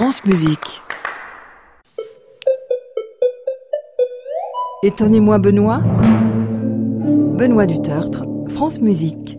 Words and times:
France 0.00 0.24
Musique. 0.24 0.80
Étonnez-moi 4.82 5.36
Benoît. 5.36 5.82
Benoît 7.36 7.66
Dutertre, 7.66 8.24
France 8.48 8.80
Musique. 8.80 9.29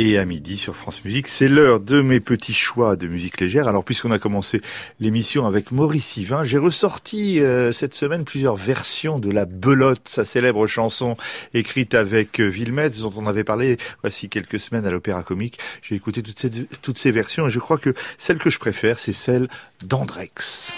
Et 0.00 0.16
à 0.16 0.24
midi 0.24 0.58
sur 0.58 0.76
France 0.76 1.04
Musique, 1.04 1.26
c'est 1.26 1.48
l'heure 1.48 1.80
de 1.80 2.00
mes 2.00 2.20
petits 2.20 2.54
choix 2.54 2.94
de 2.94 3.08
musique 3.08 3.40
légère. 3.40 3.66
Alors 3.66 3.82
puisqu'on 3.82 4.12
a 4.12 4.20
commencé 4.20 4.60
l'émission 5.00 5.44
avec 5.44 5.72
Maurice 5.72 6.16
Yvain, 6.16 6.44
j'ai 6.44 6.56
ressorti 6.56 7.40
euh, 7.40 7.72
cette 7.72 7.94
semaine 7.94 8.24
plusieurs 8.24 8.54
versions 8.54 9.18
de 9.18 9.28
La 9.28 9.44
Belote, 9.44 10.08
sa 10.08 10.24
célèbre 10.24 10.68
chanson 10.68 11.16
écrite 11.52 11.94
avec 11.94 12.40
euh, 12.40 12.46
Villemette, 12.46 13.00
dont 13.00 13.12
on 13.16 13.26
avait 13.26 13.42
parlé 13.42 13.76
voici 14.02 14.28
quelques 14.28 14.60
semaines 14.60 14.86
à 14.86 14.92
l'Opéra 14.92 15.24
Comique. 15.24 15.58
J'ai 15.82 15.96
écouté 15.96 16.22
toutes 16.22 16.98
ces, 16.98 17.10
versions 17.10 17.48
et 17.48 17.50
je 17.50 17.58
crois 17.58 17.78
que 17.78 17.92
celle 18.18 18.38
que 18.38 18.50
je 18.50 18.60
préfère, 18.60 19.00
c'est 19.00 19.12
celle 19.12 19.48
d'Andrex. 19.82 20.74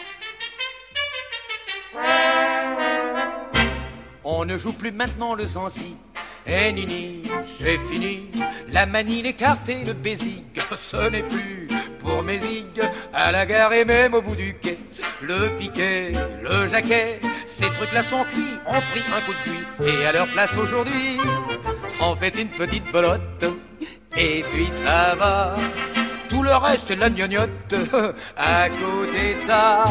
On 4.24 4.46
ne 4.46 4.56
joue 4.56 4.72
plus 4.72 4.92
maintenant 4.92 5.34
le 5.34 5.44
zanzi 5.44 5.94
eh 6.46 6.72
Nini, 6.72 7.22
c'est 7.42 7.78
fini, 7.90 8.30
la 8.72 8.86
manie, 8.86 9.22
l'écarté, 9.22 9.84
le 9.84 9.92
bézig, 9.92 10.44
ce 10.82 11.08
n'est 11.10 11.22
plus 11.22 11.68
pour 11.98 12.22
mes 12.22 12.40
à 13.12 13.32
la 13.32 13.44
gare 13.46 13.72
et 13.72 13.84
même 13.84 14.14
au 14.14 14.22
bout 14.22 14.36
du 14.36 14.54
quai, 14.54 14.78
le 15.22 15.56
piquet, 15.58 16.12
le 16.42 16.66
jaquet, 16.66 17.20
ces 17.46 17.66
trucs-là 17.66 18.02
sont 18.02 18.24
cuits, 18.24 18.56
on 18.66 18.80
pris 18.80 19.02
un 19.16 19.20
coup 19.26 19.32
de 19.32 19.50
cuit, 19.50 19.92
et 19.92 20.06
à 20.06 20.12
leur 20.12 20.26
place 20.28 20.56
aujourd'hui, 20.56 21.18
on 22.00 22.14
fait 22.16 22.36
une 22.40 22.48
petite 22.48 22.90
belote, 22.92 23.44
et 24.16 24.42
puis 24.50 24.68
ça 24.84 25.14
va. 25.14 25.56
Tout 26.28 26.44
le 26.44 26.54
reste, 26.54 26.96
la 26.96 27.10
gnognotte. 27.10 27.74
À 28.36 28.68
côté 28.68 29.34
de 29.34 29.40
ça, 29.40 29.84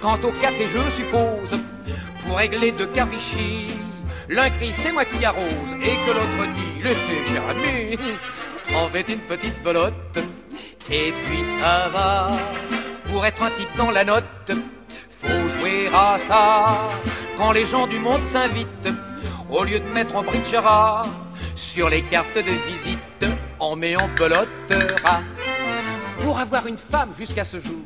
quant 0.00 0.18
au 0.24 0.32
café, 0.32 0.66
je 0.66 0.90
suppose, 0.90 1.60
pour 2.26 2.36
régler 2.36 2.72
de 2.72 2.84
Carvichy, 2.84 3.68
L'un 4.28 4.50
crie 4.50 4.72
c'est 4.72 4.92
moi 4.92 5.04
qui 5.04 5.24
arrose 5.24 5.72
et 5.82 5.94
que 6.04 6.10
l'autre 6.10 6.52
dit 6.54 6.82
laissez 6.82 7.24
cher 7.32 7.42
ami. 7.50 7.96
En 8.76 8.88
fait 8.88 9.08
une 9.08 9.20
petite 9.20 9.62
belote 9.62 10.18
et 10.90 11.12
puis 11.24 11.42
ça 11.60 11.88
va. 11.88 12.30
Pour 13.10 13.24
être 13.24 13.42
un 13.42 13.50
type 13.50 13.74
dans 13.78 13.90
la 13.90 14.04
note, 14.04 14.52
faut 15.08 15.48
jouer 15.48 15.88
à 15.94 16.18
ça. 16.18 16.78
Quand 17.38 17.52
les 17.52 17.64
gens 17.64 17.86
du 17.86 17.98
monde 17.98 18.22
s'invitent, 18.24 18.88
au 19.50 19.64
lieu 19.64 19.80
de 19.80 19.88
mettre 19.90 20.14
en 20.16 20.22
brichera 20.22 21.02
sur 21.56 21.88
les 21.88 22.02
cartes 22.02 22.36
de 22.36 22.70
visite, 22.70 23.26
on 23.58 23.76
met 23.76 23.96
en 23.96 24.08
belote. 24.18 24.48
Pour 26.20 26.38
avoir 26.38 26.66
une 26.66 26.76
femme 26.76 27.12
jusqu'à 27.18 27.44
ce 27.44 27.58
jour, 27.58 27.78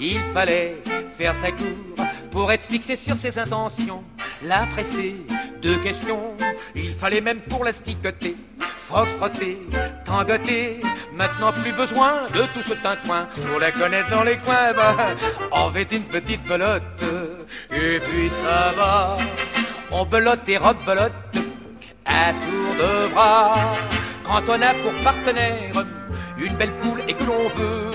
il 0.00 0.18
fallait 0.32 0.82
faire 1.18 1.34
sa 1.34 1.50
cour 1.50 2.06
pour 2.30 2.50
être 2.52 2.62
fixé 2.62 2.96
sur 2.96 3.16
ses 3.16 3.38
intentions, 3.38 4.02
la 4.42 4.66
presser 4.66 5.16
de 5.62 5.74
questions. 5.76 6.34
Il 6.74 6.92
fallait 6.92 7.20
même 7.20 7.40
pour 7.40 7.64
la 7.64 7.72
sticoter, 7.72 8.36
foxtrotter, 8.78 9.58
tangoter. 10.04 10.80
Maintenant 11.12 11.52
plus 11.52 11.72
besoin 11.72 12.22
de 12.32 12.42
tout 12.54 12.62
ce 12.66 12.74
tintouin 12.74 13.28
pour 13.34 13.58
la 13.58 13.72
connaître 13.72 14.08
dans 14.10 14.22
les 14.22 14.38
coins. 14.38 14.72
Bah, 14.74 14.96
en 15.50 15.70
fait 15.70 15.90
une 15.92 16.04
petite 16.04 16.42
belote, 16.44 17.04
et 17.72 17.98
puis 17.98 18.28
ça 18.42 18.72
va. 18.76 19.18
On 19.90 20.04
belote 20.04 20.48
et 20.48 20.56
rebelote 20.56 21.12
à 22.06 22.32
tour 22.32 22.74
de 22.78 23.12
bras. 23.12 23.56
Quand 24.24 24.42
on 24.48 24.62
a 24.62 24.72
pour 24.82 24.92
partenaire 25.02 25.84
une 26.38 26.54
belle 26.54 26.74
poule 26.74 27.00
et 27.08 27.14
que 27.14 27.24
l'on 27.24 27.48
veut 27.56 27.90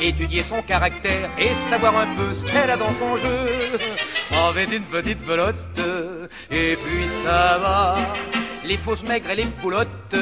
étudier 0.00 0.42
son 0.42 0.62
caractère 0.62 1.30
et 1.38 1.54
savoir 1.54 1.96
un 1.96 2.06
peu 2.16 2.32
ce 2.32 2.44
qu'elle 2.44 2.70
a 2.70 2.76
dans 2.76 2.92
son 2.92 3.16
jeu. 3.16 3.46
Fait 4.54 4.64
une 4.74 4.84
petite 4.84 5.22
velotte, 5.22 5.80
et 6.50 6.76
puis 6.76 7.06
ça 7.24 7.58
va. 7.58 7.96
Les 8.64 8.78
fausses 8.78 9.02
maigres 9.02 9.30
et 9.30 9.36
les 9.36 9.44
poulottes 9.44 10.16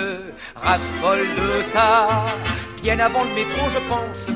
raffolent 0.57 1.19
de 1.19 1.63
ça. 1.73 2.09
Bien 2.83 2.99
avant 2.99 3.23
le 3.23 3.31
métro, 3.31 3.69
je 3.73 3.79
pense, 3.89 4.27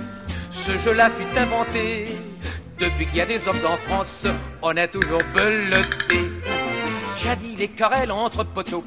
ce 0.53 0.79
jeu-là 0.79 1.11
fut 1.11 1.39
inventé. 1.39 2.05
Depuis 2.79 3.07
qu'il 3.07 3.17
y 3.17 3.21
a 3.23 3.27
des 3.27 3.49
hommes 3.49 3.67
en 3.67 3.77
France, 3.77 4.25
on 4.62 4.77
a 4.77 4.87
toujours 4.87 5.23
belotté. 5.35 6.31
Jadis 7.23 7.57
les 7.57 7.69
querelles 7.69 8.12
entre 8.12 8.45
poteaux 8.45 8.85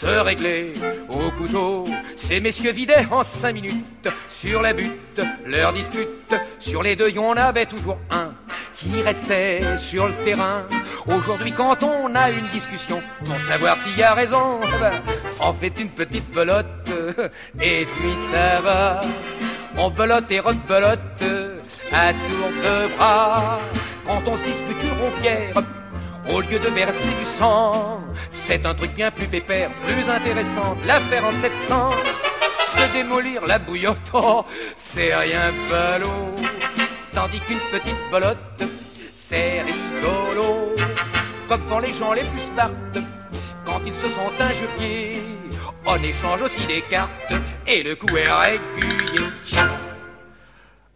se 0.00 0.06
régler 0.06 0.74
au 1.08 1.28
couteau. 1.32 1.84
Ces 2.14 2.38
messieurs 2.38 2.70
vidaient 2.70 3.06
en 3.10 3.24
cinq 3.24 3.54
minutes 3.54 4.08
sur 4.28 4.62
la 4.62 4.72
butte 4.72 5.20
leur 5.44 5.72
dispute. 5.72 6.36
Sur 6.60 6.84
les 6.84 6.94
deux, 6.94 7.08
il 7.08 7.16
y 7.16 7.18
en 7.18 7.32
avait 7.32 7.66
toujours 7.66 7.98
un 8.12 8.32
qui 8.74 9.02
restait 9.02 9.60
sur 9.76 10.06
le 10.06 10.14
terrain. 10.22 10.62
Aujourd'hui, 11.06 11.50
quand 11.50 11.82
on 11.82 12.14
a 12.14 12.30
une 12.30 12.46
discussion 12.52 13.02
pour 13.24 13.40
savoir 13.40 13.76
qui 13.82 14.00
a 14.00 14.14
raison, 14.14 14.60
ben, 14.80 15.02
on 15.40 15.52
fait 15.52 15.74
une 15.80 15.90
petite 15.90 16.30
belote 16.30 16.66
et 17.60 17.84
puis 17.84 18.14
ça 18.30 18.60
va. 18.60 19.00
On 19.78 19.90
belote 19.90 20.30
et 20.30 20.38
rebelote 20.38 21.22
à 21.92 22.12
tour 22.12 22.48
de 22.64 22.96
bras. 22.96 23.58
Quand 24.06 24.22
on 24.28 24.36
se 24.36 24.44
dispute 24.44 24.76
une 24.84 24.98
rompière, 25.02 25.77
au 26.34 26.40
lieu 26.40 26.58
de 26.58 26.68
verser 26.68 27.10
du 27.10 27.26
sang. 27.38 28.00
C'est 28.30 28.66
un 28.66 28.74
truc 28.74 28.92
bien 28.94 29.10
plus 29.10 29.26
pépère, 29.26 29.70
plus 29.86 30.10
intéressant 30.10 30.76
de 30.82 30.86
la 30.86 31.00
faire 31.00 31.24
en 31.24 31.30
700. 31.30 31.90
Se 32.76 32.92
démolir 32.92 33.46
la 33.46 33.58
bouillotte, 33.58 34.10
oh, 34.12 34.44
c'est 34.76 35.14
rien 35.14 35.50
ballot. 35.70 36.34
Tandis 37.12 37.40
qu'une 37.40 37.58
petite 37.72 38.10
bolotte, 38.10 38.62
c'est 39.14 39.62
rigolo. 39.62 40.74
Comme 41.48 41.62
font 41.62 41.78
les 41.78 41.94
gens 41.94 42.12
les 42.12 42.22
plus 42.24 42.42
smart 42.52 42.70
quand 43.64 43.80
ils 43.86 43.94
se 43.94 44.08
sont 44.08 44.30
injuriés. 44.40 45.22
On 45.86 45.96
échange 46.02 46.42
aussi 46.42 46.66
des 46.66 46.82
cartes 46.82 47.32
et 47.66 47.82
le 47.82 47.96
coup 47.96 48.16
est 48.16 48.30
régulier. 48.30 49.26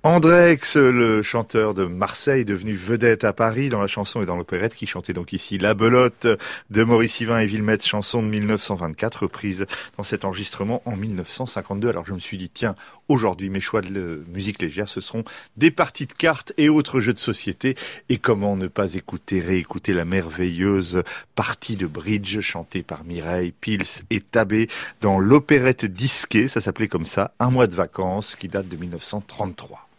Andrex, 0.04 0.74
le 0.74 1.22
chanteur 1.22 1.74
de 1.74 1.84
Marseille, 1.84 2.44
devenu 2.44 2.74
vedette 2.74 3.22
à 3.22 3.32
Paris 3.32 3.68
dans 3.68 3.80
la 3.80 3.86
chanson 3.86 4.20
et 4.20 4.26
dans 4.26 4.34
l'opérette, 4.34 4.74
qui 4.74 4.88
chantait 4.88 5.12
donc 5.12 5.32
ici 5.32 5.58
La 5.58 5.74
Belote 5.74 6.26
de 6.70 6.82
Maurice 6.82 7.20
Yvain 7.20 7.38
et 7.38 7.46
Villemette, 7.46 7.86
chanson 7.86 8.20
de 8.20 8.26
1924, 8.26 9.22
reprise 9.22 9.64
dans 9.96 10.02
cet 10.02 10.24
enregistrement 10.24 10.82
en 10.86 10.96
1952. 10.96 11.88
Alors 11.88 12.04
je 12.04 12.14
me 12.14 12.18
suis 12.18 12.36
dit, 12.36 12.48
tiens, 12.48 12.74
aujourd'hui 13.08 13.48
mes 13.48 13.60
choix 13.60 13.80
de 13.80 14.24
musique 14.26 14.60
légère, 14.60 14.88
ce 14.88 15.00
seront 15.00 15.22
des 15.56 15.70
parties 15.70 16.06
de 16.06 16.14
cartes 16.14 16.52
et 16.56 16.68
autres 16.68 17.00
jeux 17.00 17.14
de 17.14 17.20
société. 17.20 17.76
Et 18.08 18.18
comment 18.18 18.56
ne 18.56 18.66
pas 18.66 18.94
écouter, 18.94 19.38
réécouter 19.38 19.94
la 19.94 20.04
merveilleuse 20.04 21.04
partie 21.36 21.76
de 21.76 21.86
bridge 21.86 22.40
chantée 22.40 22.82
par 22.82 23.04
Mireille, 23.04 23.52
Pils 23.52 24.02
et 24.10 24.20
Tabé 24.20 24.66
dans 25.00 25.20
l'opérette 25.20 25.84
disquée, 25.84 26.48
ça 26.48 26.60
s'appelait 26.60 26.88
comme 26.88 27.06
ça, 27.06 27.34
Un 27.38 27.50
mois 27.50 27.68
de 27.68 27.76
vacances, 27.76 28.34
qui 28.34 28.48
date 28.48 28.66
de 28.66 28.76
1933. 28.76 29.90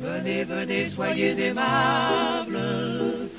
Venez, 0.00 0.44
venez, 0.44 0.90
soyez 0.90 1.38
aimables, 1.40 2.58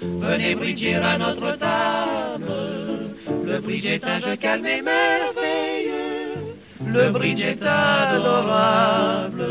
venez 0.01 0.55
bridger 0.55 0.95
à 0.95 1.17
notre 1.17 1.57
table. 1.57 2.45
Le 3.45 3.59
bridge 3.59 3.85
est 3.85 4.03
un 4.05 4.21
jeu 4.21 4.35
calme 4.37 4.65
et 4.65 4.81
merveilleux, 4.81 6.55
le 6.85 7.11
bridge 7.11 7.41
est 7.41 7.61
adorable. 7.61 9.45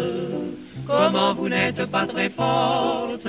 Comment 0.87 1.35
vous 1.35 1.49
n'êtes 1.51 1.85
pas 1.87 2.07
très 2.07 2.31
forte, 2.31 3.29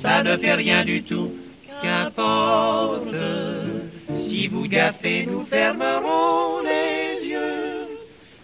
ça 0.00 0.22
ne 0.22 0.36
fait 0.36 0.54
rien 0.54 0.84
du 0.84 1.02
tout, 1.02 1.32
qu'importe. 1.82 3.14
Si 4.26 4.46
vous 4.46 4.68
gaffez, 4.68 5.26
nous 5.26 5.44
fermerons 5.46 6.60
les 6.62 7.26
yeux. 7.28 7.88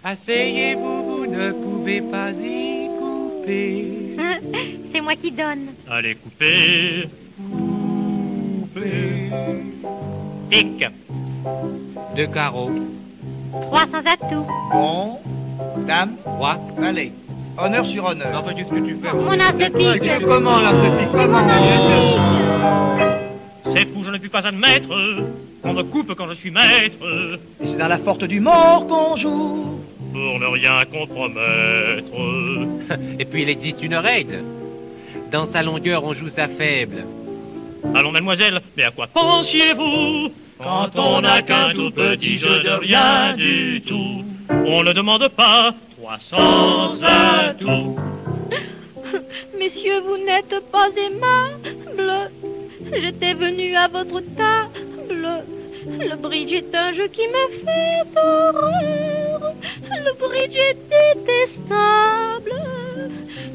Asseyez-vous, 0.03 1.03
vous 1.05 1.27
ne 1.27 1.53
pouvez 1.53 2.01
pas 2.03 2.31
y 2.33 2.89
couper. 2.99 4.02
C'est 5.03 5.05
moi 5.05 5.17
qui 5.17 5.33
donne. 5.33 5.75
Allez, 5.91 6.15
coupez. 6.15 7.09
Couper. 8.61 9.31
Pique. 10.49 10.87
Deux 12.15 12.29
carreaux. 12.29 12.71
Trois 13.63 13.87
sans 13.91 13.99
atout. 13.99 14.47
Bon. 14.73 15.19
Dame. 15.89 16.13
Roi. 16.25 16.57
Allez. 16.85 17.11
Honneur 17.59 17.85
sur 17.87 18.05
honneur. 18.05 18.29
Enfin, 18.33 18.55
qu'est-ce 18.55 18.69
que 18.69 18.87
tu 18.87 18.97
fais 19.03 19.13
Mon 19.13 19.41
as 19.41 19.51
de 19.51 19.77
pique. 19.77 20.25
Comment 20.25 20.61
l'as 20.61 20.73
de 20.73 20.99
pique? 21.01 21.11
Comment? 21.11 21.49
C'est 23.75 23.89
fou, 23.93 24.05
je 24.05 24.11
ne 24.11 24.19
puis 24.19 24.29
pas 24.29 24.47
admettre 24.47 24.89
qu'on 25.63 25.73
me 25.73 25.83
coupe 25.83 26.15
quand 26.15 26.29
je 26.29 26.35
suis 26.35 26.53
maître. 26.53 26.99
Et 27.61 27.67
C'est 27.67 27.77
dans 27.77 27.89
la 27.89 27.99
forte 27.99 28.23
du 28.23 28.39
mort 28.39 28.87
qu'on 28.87 29.17
joue. 29.17 29.81
Pour 30.13 30.39
ne 30.39 30.47
rien 30.47 30.85
compromettre. 30.93 32.13
Et 33.19 33.25
puis 33.25 33.43
il 33.43 33.49
existe 33.49 33.83
une 33.83 33.97
règle. 33.97 34.62
Dans 35.33 35.51
sa 35.51 35.63
longueur, 35.63 36.05
on 36.05 36.13
joue 36.13 36.29
sa 36.29 36.47
faible. 36.47 37.07
Allons, 37.95 38.13
mademoiselle, 38.13 38.61
mais 38.77 38.85
à 38.85 38.91
quoi 38.91 39.07
pensiez-vous 39.07 40.31
Quand 40.63 40.91
on 40.97 41.23
n'a 41.23 41.41
qu'un 41.41 41.73
tout 41.73 41.91
petit 41.91 42.37
jeu 42.37 42.61
de 42.61 42.69
rien 42.69 43.35
du 43.35 43.81
tout, 43.81 44.25
on 44.51 44.83
ne 44.83 44.93
demande 44.93 45.27
pas 45.29 45.75
300 45.97 47.03
atouts. 47.03 47.97
monsieur, 49.59 50.01
vous 50.01 50.19
n'êtes 50.19 50.55
pas 50.71 50.89
aimable. 50.97 52.31
J'étais 52.93 53.33
venu 53.33 53.75
à 53.75 53.89
votre 53.89 54.21
table. 54.37 55.45
Le 55.87 56.15
bridge 56.17 56.53
est 56.53 56.75
un 56.75 56.93
jeu 56.93 57.09
qui 57.09 57.27
me 57.27 57.65
fait 57.65 58.19
horreur. 58.21 59.55
Le 59.91 60.13
bridge 60.19 60.57
est 60.57 60.77
détestable. 60.91 62.53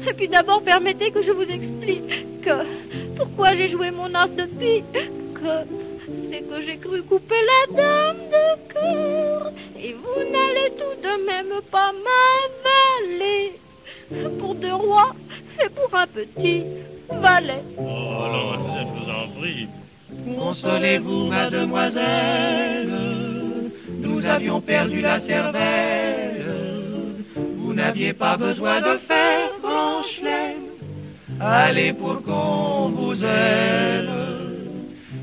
Et 0.06 0.12
puis 0.14 0.28
d'abord, 0.28 0.62
permettez 0.62 1.10
que 1.10 1.22
je 1.22 1.30
vous 1.32 1.42
explique 1.42 2.42
que 2.42 3.16
pourquoi 3.16 3.56
j'ai 3.56 3.68
joué 3.68 3.90
mon 3.90 4.14
as 4.14 4.28
de 4.28 4.44
pique. 4.44 4.84
C'est 6.30 6.42
que 6.48 6.62
j'ai 6.62 6.78
cru 6.78 7.02
couper 7.02 7.40
la 7.42 7.66
dame 7.76 8.16
de 8.30 8.72
cœur. 8.72 9.52
Et 9.78 9.92
vous 9.92 10.20
n'allez 10.30 10.70
tout 10.76 10.96
de 11.02 11.26
même 11.26 11.60
pas 11.70 11.92
m'avaler 11.92 13.52
pour 14.38 14.54
deux 14.54 14.74
rois 14.74 15.14
et 15.62 15.68
pour 15.68 15.94
un 15.96 16.06
petit 16.06 16.64
valet. 17.10 17.62
Oh, 17.76 17.82
alors, 18.24 18.50
mademoiselle, 18.50 18.86
je 18.94 19.00
vous 19.04 19.10
en 19.10 19.28
prie. 19.38 19.68
Consolez-vous, 20.38 21.26
mademoiselle, 21.26 22.90
nous 24.00 24.24
avions 24.26 24.60
perdu 24.60 25.00
la 25.00 25.20
cervelle. 25.20 26.46
Vous 27.56 27.72
n'aviez 27.74 28.12
pas 28.12 28.36
besoin 28.36 28.80
de 28.80 28.98
faire. 29.06 29.57
Allez 31.40 31.92
pour 31.92 32.22
qu'on 32.22 32.88
vous 32.90 33.24
aime. 33.24 34.10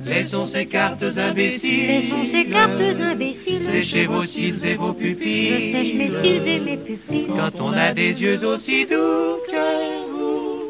Laissons 0.06 0.48
ces 0.48 0.68
cartes 0.68 1.04
imbéciles. 1.04 1.88
Laissons 1.88 2.26
ces 2.32 2.46
cartes 2.46 2.80
imbéciles. 3.02 3.68
Séchez 3.72 4.06
vos 4.06 4.24
cils 4.24 4.64
et 4.66 4.76
vos 4.76 4.94
Je 4.94 5.00
pupilles. 5.00 5.72
sèche 5.74 5.94
mes 5.96 6.12
cils 6.22 6.48
et 6.48 6.60
mes 6.60 6.78
pupilles. 6.78 7.28
Quand 7.36 7.60
on 7.60 7.74
a 7.74 7.94
des 7.94 8.14
yeux 8.22 8.46
aussi 8.46 8.86
doux 8.86 9.40
que 9.50 10.12
vous. 10.12 10.62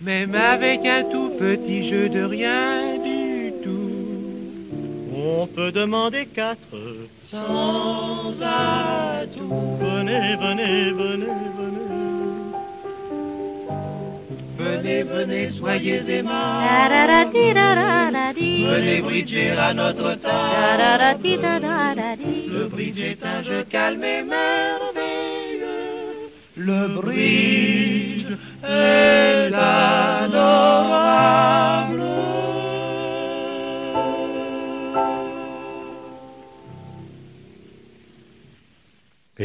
Même 0.00 0.34
avec 0.34 0.80
un 0.86 1.02
tout 1.10 1.32
petit 1.38 1.90
jeu 1.90 2.08
de 2.08 2.22
rien 2.22 2.96
du 2.98 3.52
tout. 3.62 3.90
On 5.14 5.46
peut 5.48 5.72
demander 5.72 6.26
quatre. 6.26 6.58
Sans 7.30 8.32
atout. 8.40 9.76
Venez, 9.80 10.36
venez, 10.36 10.90
venez, 10.92 11.26
venez. 11.58 11.79
Venez, 14.70 15.02
venez, 15.02 15.50
soyez. 15.58 16.22
Ta-ra-ra-ti-ra-ra-ra-di. 16.22 18.64
Venez 18.64 19.02
bridger 19.02 19.58
à 19.58 19.74
notre 19.74 20.14
table. 20.14 21.18
Le 22.56 22.68
bridge 22.68 23.00
est 23.00 23.24
un 23.24 23.42
jeu 23.42 23.64
calme 23.68 24.04
et 24.04 24.22
merveilleux. 24.22 26.30
Le 26.56 26.86
bridge 27.00 28.26
est 28.62 29.19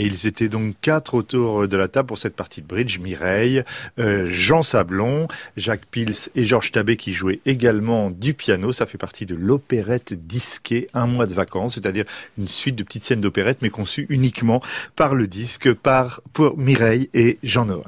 Ils 0.06 0.28
étaient 0.28 0.50
donc 0.50 0.76
quatre 0.82 1.16
autour 1.16 1.68
de 1.68 1.78
la 1.78 1.88
table 1.88 2.08
pour 2.08 2.18
cette 2.18 2.36
partie 2.36 2.62
de 2.62 2.68
bridge. 2.68 3.00
Mireille, 3.00 3.64
euh, 4.00 4.28
Jean 4.30 4.64
Sablon, 4.64 5.28
Jacques 5.58 5.86
Pils 5.90 6.30
et 6.36 6.46
Georges 6.46 6.72
Tabé 6.72 6.98
qui 6.98 7.14
jouaient 7.14 7.40
également 7.46 8.12
du 8.12 8.34
piano. 8.34 8.72
Ça 8.72 8.86
fait 8.86 8.98
partie 8.98 9.26
de 9.26 9.36
l'opérette 9.36 10.14
disquée 10.14 10.90
Un 10.94 11.08
mois 11.08 11.26
de 11.26 11.34
vacances, 11.34 11.76
c'est-à-dire 11.76 12.06
une 12.38 12.48
suite 12.48 12.76
de 12.76 12.84
petites 12.84 13.04
scènes 13.04 13.22
d'opérette 13.22 13.62
mais 13.62 13.70
conçues 13.70 14.06
uniquement 14.10 14.62
par 14.96 15.16
le 15.16 15.28
disque, 15.28 15.74
par 15.74 16.22
pour 16.34 16.58
Mireille 16.58 17.10
et 17.14 17.40
Jean 17.44 17.66
Noah. 17.66 17.84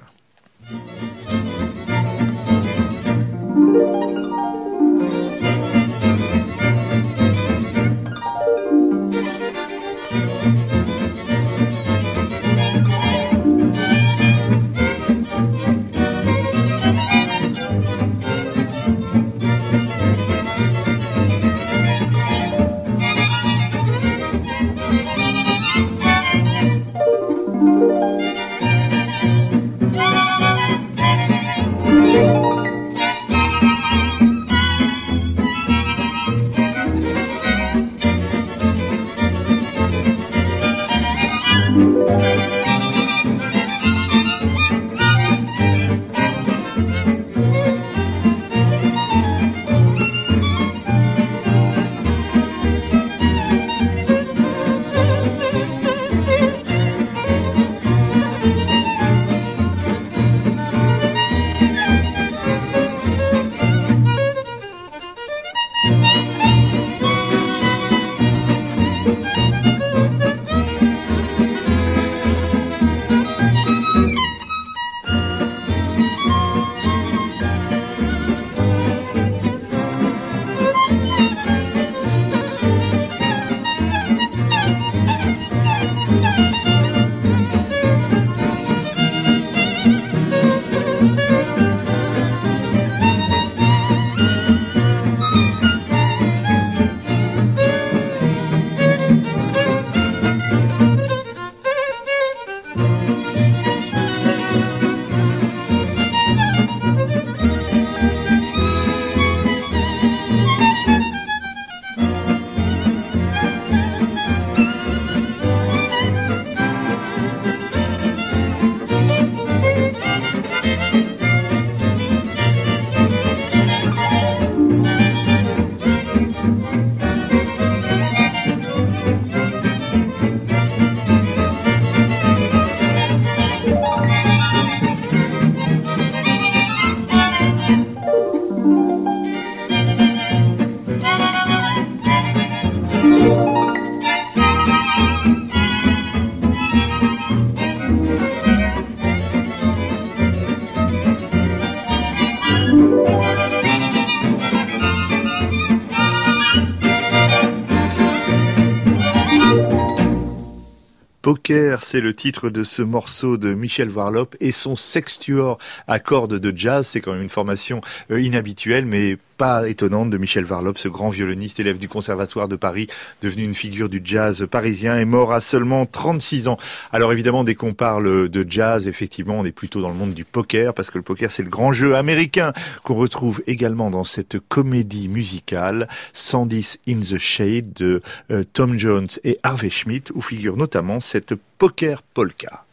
C'est 161.47 162.01
le 162.01 162.13
titre 162.13 162.49
de 162.49 162.66
ce 162.66 162.81
morceau 162.81 163.37
de 163.37 163.54
Michel 163.54 163.87
Varlop 163.87 164.35
et 164.42 164.51
son 164.51 164.75
sextuor 164.75 165.57
à 165.87 165.97
cordes 165.97 166.39
de 166.39 166.57
jazz. 166.57 166.85
C'est 166.85 166.99
quand 166.99 167.13
même 167.13 167.21
une 167.21 167.30
formation 167.30 167.80
euh, 168.11 168.19
inhabituelle, 168.19 168.85
mais 168.85 169.18
pas 169.37 169.69
étonnante 169.69 170.09
de 170.09 170.17
Michel 170.17 170.44
Varlop, 170.44 170.77
ce 170.77 170.87
grand 170.87 171.09
violoniste, 171.09 171.59
élève 171.59 171.77
du 171.77 171.87
Conservatoire 171.87 172.47
de 172.47 172.56
Paris, 172.56 172.87
devenu 173.21 173.44
une 173.44 173.53
figure 173.53 173.87
du 173.87 174.01
jazz 174.03 174.47
parisien, 174.49 174.95
est 174.95 175.06
mort 175.06 175.31
à 175.31 175.41
seulement 175.41 175.85
36 175.85 176.47
ans. 176.47 176.57
Alors 176.91 177.13
évidemment, 177.13 177.44
dès 177.44 177.56
qu'on 177.56 177.73
parle 177.73 178.29
de 178.29 178.45
jazz, 178.49 178.87
effectivement, 178.87 179.35
on 179.39 179.45
est 179.45 179.51
plutôt 179.51 179.81
dans 179.81 179.89
le 179.89 179.95
monde 179.95 180.13
du 180.13 180.25
poker, 180.25 180.73
parce 180.73 180.89
que 180.89 180.97
le 180.97 181.03
poker, 181.03 181.31
c'est 181.31 181.44
le 181.44 181.49
grand 181.49 181.71
jeu 181.71 181.95
américain 181.95 182.51
qu'on 182.83 182.95
retrouve 182.95 183.44
également 183.47 183.91
dans 183.91 184.03
cette 184.03 184.39
comédie 184.39 185.07
musicale, 185.07 185.87
110 186.13 186.79
in 186.89 186.99
the 186.99 187.17
Shade 187.17 187.73
de 187.73 188.01
euh, 188.31 188.44
Tom 188.53 188.79
Jones 188.79 189.07
et 189.23 189.39
Harvey 189.44 189.69
Schmidt, 189.69 190.11
où 190.15 190.21
figure 190.21 190.57
notamment 190.57 190.99
cette 190.99 191.35
poker 191.57 192.01
polka. 192.13 192.65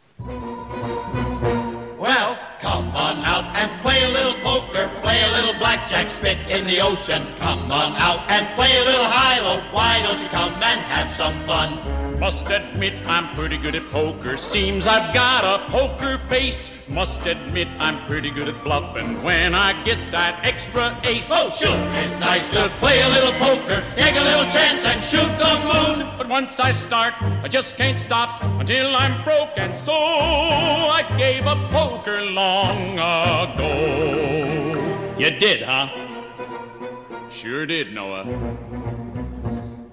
Well, 1.99 2.37
come 2.61 2.89
on 2.95 3.25
out 3.25 3.45
and 3.57 3.71
play 3.83 4.03
a 4.05 4.09
little 4.09 4.34
blackjack, 5.75 6.07
spit 6.09 6.39
in 6.49 6.65
the 6.67 6.81
ocean. 6.81 7.27
Come 7.37 7.73
on 7.73 7.97
out 7.97 8.31
and 8.31 8.55
play 8.55 8.79
a 8.79 8.85
little 8.85 9.07
high-low. 9.07 9.61
Why 9.73 10.01
don't 10.03 10.21
you 10.21 10.29
come 10.29 10.53
and 10.63 10.81
have 10.81 11.11
some 11.11 11.45
fun? 11.47 12.21
Must 12.21 12.49
admit 12.49 13.05
I'm 13.07 13.35
pretty 13.35 13.57
good 13.57 13.75
at 13.75 13.91
poker. 13.91 14.37
Seems 14.37 14.87
I've 14.87 15.13
got 15.13 15.43
a 15.45 15.69
poker 15.71 16.19
face. 16.29 16.71
Must 16.89 17.27
admit 17.27 17.67
I'm 17.81 18.07
pretty 18.07 18.31
good 18.31 18.49
at 18.49 18.63
bluffing 18.63 19.21
when 19.25 19.53
I 19.53 19.83
get 19.83 20.13
that 20.13 20.45
extra 20.45 20.97
ace. 21.03 21.29
Oh, 21.33 21.51
sure, 21.51 21.77
it's 22.05 22.21
nice 22.21 22.51
to 22.51 22.69
play 22.79 23.03
a 23.03 23.09
little 23.09 23.33
poker, 23.33 23.83
take 23.97 24.15
a 24.15 24.21
little 24.21 24.49
chance 24.53 24.85
and 24.85 25.03
shoot 25.03 25.31
the 25.39 25.55
moon. 25.73 26.09
But 26.17 26.29
once 26.29 26.61
I 26.61 26.71
start, 26.71 27.15
I 27.21 27.49
just 27.49 27.77
can't 27.77 27.99
stop 27.99 28.45
until 28.61 28.95
I'm 28.95 29.25
broke, 29.25 29.55
and 29.57 29.75
so 29.75 29.93
I 29.93 31.03
gave 31.19 31.47
up 31.47 31.73
poker 31.73 32.21
long 32.23 32.93
ago. 32.93 34.54
You 35.25 35.31
did, 35.31 35.63
huh? 35.63 35.89
Sure 37.31 37.65
did, 37.65 37.95
Noah. 37.95 38.27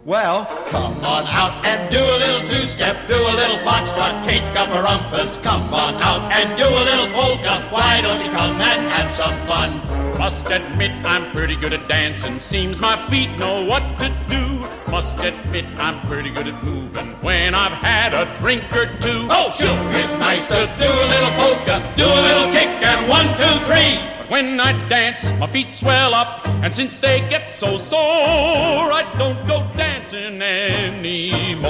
Well, 0.03 0.45
come 0.67 0.97
on 1.05 1.25
out 1.25 1.63
and 1.63 1.89
do 1.89 1.99
a 1.99 2.17
little 2.17 2.49
two-step, 2.49 3.07
do 3.07 3.15
a 3.15 3.35
little 3.39 3.55
foxtrot, 3.59 4.25
take 4.25 4.43
up 4.57 4.67
a 4.67 4.83
rumpus. 4.83 5.37
Come 5.37 5.73
on 5.73 5.95
out 6.03 6.29
and 6.33 6.57
do 6.57 6.67
a 6.67 6.83
little 6.83 7.07
polka. 7.13 7.65
Why 7.69 8.01
don't 8.01 8.21
you 8.21 8.29
come 8.29 8.59
and 8.59 8.91
have 8.91 9.09
some 9.09 9.47
fun? 9.47 9.79
Must 10.19 10.47
admit 10.47 10.91
I'm 11.05 11.31
pretty 11.31 11.55
good 11.55 11.71
at 11.71 11.87
dancing. 11.87 12.37
Seems 12.37 12.81
my 12.81 12.97
feet 13.07 13.29
know 13.39 13.63
what 13.63 13.97
to 13.99 14.09
do. 14.27 14.67
Must 14.91 15.17
admit 15.19 15.79
I'm 15.79 16.05
pretty 16.07 16.31
good 16.31 16.49
at 16.49 16.61
moving 16.61 17.13
when 17.21 17.55
I've 17.55 17.81
had 17.81 18.13
a 18.13 18.35
drink 18.35 18.65
or 18.75 18.87
two. 18.99 19.29
Oh, 19.31 19.55
sure, 19.57 19.79
it's 19.93 20.17
nice 20.17 20.45
to 20.47 20.67
do 20.77 20.91
a 20.91 21.07
little 21.07 21.31
polka, 21.39 21.81
do 21.95 22.03
a 22.03 22.21
little 22.21 22.51
kick, 22.51 22.67
and 22.83 23.07
one, 23.07 23.27
two, 23.37 23.65
three. 23.65 24.20
When 24.31 24.61
I 24.61 24.71
dance, 24.87 25.29
my 25.41 25.45
feet 25.45 25.69
swell 25.69 26.13
up, 26.13 26.47
and 26.63 26.73
since 26.73 26.95
they 26.95 27.19
get 27.19 27.49
so 27.49 27.75
sore, 27.75 27.99
I 27.99 29.03
don't 29.17 29.45
go 29.45 29.69
dancing 29.75 30.41
anymore. 30.41 31.69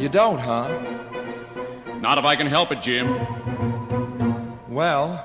You 0.00 0.08
don't, 0.08 0.38
huh? 0.38 0.66
Not 2.00 2.16
if 2.16 2.24
I 2.24 2.34
can 2.34 2.46
help 2.46 2.72
it, 2.72 2.80
Jim. 2.80 3.14
Well, 4.70 5.22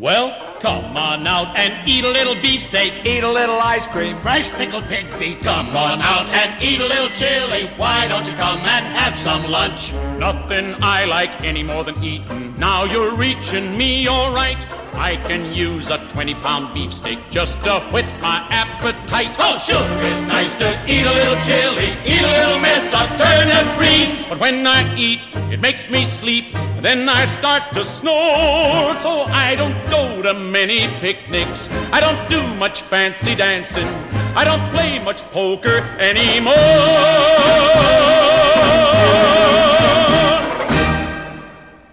Well, 0.00 0.56
come 0.60 0.96
on 0.96 1.26
out 1.26 1.58
and 1.58 1.86
eat 1.86 2.04
a 2.04 2.08
little 2.08 2.34
beefsteak. 2.34 3.04
eat 3.04 3.22
a 3.22 3.30
little 3.30 3.60
ice 3.60 3.86
cream. 3.86 4.18
Fresh 4.22 4.50
pickled 4.52 4.84
pig 4.84 5.12
feet, 5.12 5.42
come 5.42 5.76
on 5.76 6.00
out 6.00 6.26
and 6.30 6.62
eat 6.62 6.80
a 6.80 6.86
little 6.86 7.10
chili. 7.10 7.70
Why 7.76 8.08
don't 8.08 8.26
you 8.26 8.32
come 8.32 8.60
and 8.60 8.86
have 8.96 9.14
some 9.18 9.42
lunch? 9.50 9.92
Nothing 10.18 10.74
I 10.80 11.04
like 11.04 11.42
any 11.42 11.62
more 11.62 11.84
than 11.84 12.02
eating. 12.02 12.54
Now 12.56 12.84
you're 12.84 13.14
reaching 13.14 13.76
me, 13.76 14.08
alright. 14.08 14.64
I 14.94 15.16
can 15.16 15.52
use 15.52 15.90
a 15.90 15.98
20 16.08 16.34
pound 16.36 16.74
beefsteak 16.74 17.18
just 17.30 17.60
to 17.62 17.80
whet 17.92 18.20
my 18.20 18.46
appetite. 18.50 19.36
Oh, 19.38 19.58
sure, 19.58 19.84
it's 20.02 20.26
nice 20.26 20.54
to 20.56 20.68
eat 20.86 21.04
a 21.06 21.12
little 21.12 21.36
chili, 21.44 21.92
eat 22.04 22.20
a 22.20 22.26
little 22.26 22.58
mess 22.58 22.86
of 22.92 23.08
turnip 23.18 23.66
grease. 23.78 24.24
But 24.26 24.38
when 24.40 24.66
I 24.66 24.94
eat, 24.96 25.26
it 25.50 25.60
makes 25.60 25.88
me 25.88 26.04
sleep. 26.04 26.54
and 26.54 26.84
Then 26.84 27.08
I 27.08 27.24
start 27.24 27.72
to 27.74 27.84
snore. 27.84 28.94
So 28.94 29.22
I 29.28 29.54
don't 29.56 29.78
go 29.90 30.22
to 30.22 30.34
many 30.34 30.88
picnics. 31.00 31.68
I 31.92 32.00
don't 32.00 32.28
do 32.28 32.42
much 32.54 32.82
fancy 32.82 33.34
dancing. 33.34 33.88
I 34.36 34.44
don't 34.44 34.70
play 34.70 34.98
much 34.98 35.22
poker 35.32 35.78
anymore. 35.98 36.54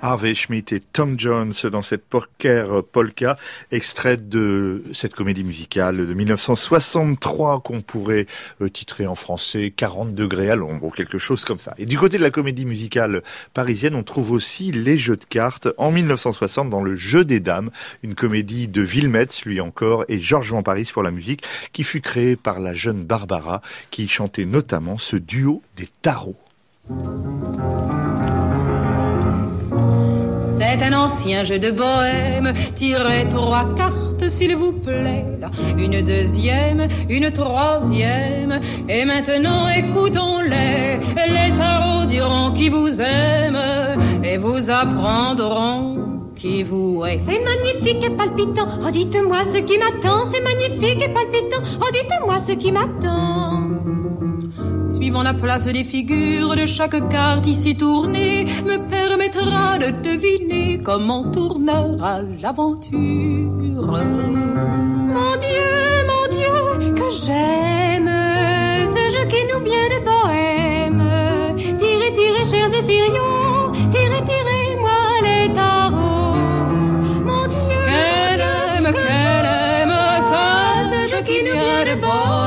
Harvey 0.01 0.36
Schmidt 0.36 0.75
et 0.75 0.80
Tom 0.80 1.20
Jones 1.20 1.54
dans 1.72 1.82
cette 1.82 2.06
poker 2.06 2.84
polka, 2.84 3.38
extrait 3.72 4.18
de 4.18 4.84
cette 4.94 5.13
comédie 5.13 5.44
musicale 5.44 5.98
de 5.98 6.13
1963 6.13 7.62
qu'on 7.62 7.82
pourrait 7.82 8.27
euh, 8.62 8.70
titrer 8.70 9.08
en 9.08 9.16
français 9.16 9.74
40 9.75 10.13
degrés 10.13 10.50
à 10.50 10.56
l'ombre 10.56 10.86
ou 10.86 10.89
quelque 10.89 11.18
chose 11.18 11.46
comme 11.46 11.60
ça. 11.60 11.74
Et 11.77 11.86
du 11.86 11.98
côté 11.98 12.18
de 12.18 12.24
la 12.24 12.32
comédie 12.32 12.66
musicale 12.66 13.24
parisienne, 13.54 13.96
on 13.96 14.04
trouve 14.04 14.32
aussi 14.32 14.72
les 14.72 14.98
jeux 14.98 15.18
de 15.18 15.25
cartes 15.25 15.68
en 15.77 15.92
1960 15.92 16.70
dans 16.70 16.84
le 16.84 16.96
Jeu 16.96 17.25
des 17.25 17.39
Dames, 17.39 17.72
une 18.04 18.16
comédie 18.16 18.68
de 18.68 18.82
Vilmetz, 18.82 19.46
lui 19.46 19.62
encore, 19.62 20.06
et 20.08 20.20
Georges 20.20 20.51
Van 20.51 20.63
Paris 20.63 20.89
pour 20.92 21.04
la 21.04 21.12
musique, 21.12 21.44
qui 21.74 21.84
fut 21.84 22.01
créée 22.01 22.36
par 22.36 22.60
la 22.60 22.74
jeune 22.74 23.04
Barbara, 23.04 23.62
qui 23.92 24.08
chantait 24.08 24.46
notamment 24.46 24.98
ce 24.98 25.16
duo 25.16 25.62
des 25.75 25.89
tarots. 26.01 26.38
C'est 30.69 30.83
un 30.83 30.91
ancien 30.91 31.43
jeu 31.43 31.59
de 31.59 31.71
bohème. 31.71 32.51
Tirez 32.75 33.29
trois 33.29 33.74
cartes, 33.75 34.27
s'il 34.27 34.53
vous 34.53 34.74
plaît. 34.74 35.25
Une 35.77 36.01
deuxième, 36.01 36.89
une 37.07 37.31
troisième. 37.31 38.59
Et 38.89 39.05
maintenant, 39.05 39.69
écoutons-les. 39.69 41.00
Les 41.15 41.55
tarots 41.55 42.05
diront 42.05 42.51
qui 42.51 42.67
vous 42.67 43.00
aime 43.00 43.57
et 44.21 44.36
vous 44.36 44.69
apprendront 44.69 46.31
qui 46.36 46.63
vous 46.63 47.01
est. 47.05 47.21
C'est 47.25 47.39
magnifique 47.39 48.03
et 48.03 48.09
palpitant. 48.09 48.67
Oh, 48.86 48.91
dites-moi 48.91 49.45
ce 49.45 49.59
qui 49.59 49.77
m'attend. 49.77 50.29
C'est 50.29 50.41
magnifique 50.41 51.01
et 51.01 51.13
palpitant. 51.13 51.63
Oh, 51.79 51.88
dites-moi 51.93 52.39
ce 52.39 52.51
qui 52.51 52.74
m'attend. 52.74 53.67
Suivant 55.08 55.24
la 55.24 55.34
place 55.34 55.64
des 55.64 55.86
figures 55.86 56.54
de 56.58 56.66
chaque 56.66 57.08
carte 57.08 57.48
ici 57.48 57.78
tournée, 57.78 58.44
me 58.66 58.76
permettra 58.90 59.78
de 59.78 59.92
deviner 60.04 60.80
comment 60.84 61.24
tournera 61.32 62.20
l'aventure. 62.42 63.00
Mon 63.00 64.04
Dieu, 65.40 66.04
mon 66.12 66.28
Dieu, 66.30 66.58
que 66.94 67.10
j'aime 67.24 68.12
ce 68.86 69.10
jeu 69.16 69.24
qui 69.30 69.42
nous 69.50 69.62
vient 69.64 69.88
de 69.96 70.00
Bohème. 70.04 71.02
Tirez, 71.78 72.12
tirez, 72.12 72.44
chers 72.44 72.72
Zéphirions, 72.72 73.72
tirez, 73.90 74.24
tirez-moi 74.26 75.22
les 75.24 75.54
tarots. 75.54 76.36
Mon 77.24 77.48
Dieu, 77.48 77.80
Qu'elle 77.88 78.42
aime, 78.42 78.92
qu'elle 78.92 79.46
aime 79.46 79.96
ça, 80.30 80.84
ce 80.92 81.00
jeu 81.16 81.22
qui 81.22 81.40
vient 81.44 81.86
de 81.86 81.96
Bohème. 82.02 82.47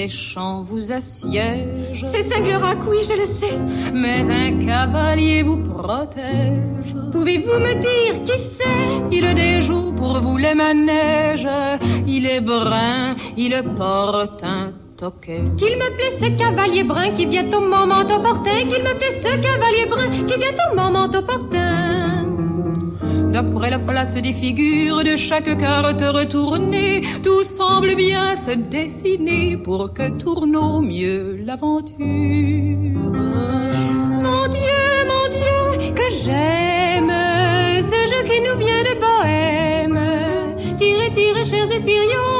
Un 0.00 0.04
homme 0.04 0.08
méchant 0.08 0.62
vous 0.62 0.92
assiège. 0.92 2.04
c'est 2.04 2.22
Saint-Glorac, 2.22 2.78
oui, 2.88 2.98
je 3.06 3.14
le 3.20 3.26
sais. 3.26 3.58
Mais 3.92 4.22
un 4.30 4.58
cavalier 4.64 5.42
vous 5.42 5.58
protège. 5.58 6.94
Pouvez-vous 7.12 7.58
me 7.58 7.74
dire 7.74 8.24
qui 8.24 8.38
c'est? 8.38 8.64
Il 9.12 9.34
déjoue 9.34 9.92
pour 9.92 10.20
vous 10.20 10.38
les 10.38 10.54
manèges. 10.54 11.48
Il 12.06 12.24
est 12.24 12.40
brun, 12.40 13.14
il 13.36 13.62
porte 13.76 14.42
un 14.42 14.72
toquet. 14.96 15.42
Qu'il 15.58 15.76
me 15.76 15.94
plaît 15.96 16.16
ce 16.18 16.28
cavalier 16.38 16.84
brun 16.84 17.10
qui 17.10 17.26
vient 17.26 17.50
au 17.52 17.60
moment 17.60 18.00
opportun. 18.00 18.60
Qu'il 18.70 18.82
me 18.82 18.94
plaît 18.96 19.20
ce 19.20 19.32
cavalier 19.46 19.86
brun 19.86 20.08
qui 20.10 20.36
vient 20.38 20.56
au 20.70 20.76
moment 20.76 21.10
opportun. 21.12 21.89
D'après 23.32 23.70
la 23.70 23.78
place 23.78 24.14
des 24.14 24.32
figures 24.32 25.04
de 25.04 25.14
chaque 25.16 25.56
carte 25.56 26.02
retournée, 26.02 27.02
tout 27.22 27.44
semble 27.44 27.94
bien 27.94 28.34
se 28.34 28.50
dessiner 28.50 29.56
pour 29.56 29.92
que 29.92 30.10
tourne 30.10 30.56
au 30.56 30.80
mieux 30.80 31.38
l'aventure. 31.44 31.96
Mon 34.26 34.48
Dieu, 34.48 34.82
mon 35.12 35.26
Dieu, 35.30 35.92
que 35.94 36.08
j'aime 36.24 37.12
ce 37.80 37.98
jeu 38.10 38.22
qui 38.24 38.40
nous 38.40 38.58
vient 38.58 38.82
de 38.82 38.94
Bohème. 39.04 40.00
Tirez, 40.76 41.12
tirez, 41.14 41.44
chers 41.44 41.68
tirez, 41.68 42.39